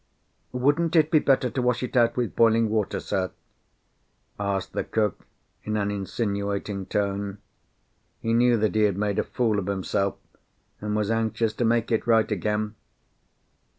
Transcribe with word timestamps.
"Wouldn't 0.51 0.95
it 0.95 1.11
be 1.11 1.19
better 1.19 1.51
to 1.51 1.61
wash 1.61 1.83
it 1.83 1.95
out 1.95 2.17
with 2.17 2.35
boiling 2.35 2.69
water, 2.71 2.99
sir?" 2.99 3.29
asked 4.39 4.73
the 4.73 4.83
cook 4.83 5.27
in 5.63 5.77
an 5.77 5.91
insinuating 5.91 6.87
tone. 6.87 7.37
He 8.19 8.33
knew 8.33 8.57
that 8.57 8.73
he 8.73 8.81
had 8.81 8.97
made 8.97 9.19
a 9.19 9.23
fool 9.23 9.59
of 9.59 9.67
himself, 9.67 10.15
and 10.79 10.95
was 10.95 11.11
anxious 11.11 11.53
to 11.53 11.65
make 11.65 11.91
it 11.91 12.07
right 12.07 12.31
again. 12.31 12.73